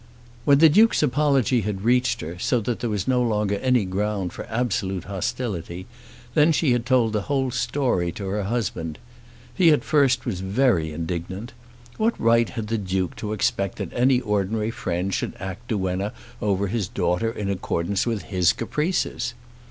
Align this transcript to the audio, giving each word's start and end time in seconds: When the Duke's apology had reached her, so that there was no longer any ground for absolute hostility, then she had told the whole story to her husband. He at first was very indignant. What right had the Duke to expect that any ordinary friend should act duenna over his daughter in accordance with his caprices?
When 0.45 0.57
the 0.57 0.67
Duke's 0.67 1.03
apology 1.03 1.61
had 1.61 1.83
reached 1.85 2.21
her, 2.21 2.39
so 2.39 2.59
that 2.61 2.79
there 2.79 2.89
was 2.89 3.07
no 3.07 3.21
longer 3.21 3.57
any 3.59 3.85
ground 3.85 4.33
for 4.33 4.47
absolute 4.49 5.03
hostility, 5.03 5.85
then 6.33 6.51
she 6.51 6.71
had 6.71 6.87
told 6.87 7.13
the 7.13 7.21
whole 7.29 7.51
story 7.51 8.11
to 8.13 8.25
her 8.25 8.45
husband. 8.45 8.97
He 9.53 9.69
at 9.69 9.83
first 9.83 10.25
was 10.25 10.39
very 10.39 10.91
indignant. 10.91 11.53
What 11.97 12.19
right 12.19 12.49
had 12.49 12.65
the 12.65 12.79
Duke 12.79 13.15
to 13.17 13.31
expect 13.31 13.77
that 13.77 13.93
any 13.93 14.19
ordinary 14.21 14.71
friend 14.71 15.13
should 15.13 15.33
act 15.39 15.67
duenna 15.67 16.13
over 16.41 16.65
his 16.65 16.87
daughter 16.87 17.29
in 17.31 17.47
accordance 17.51 18.07
with 18.07 18.23
his 18.23 18.53
caprices? 18.53 19.35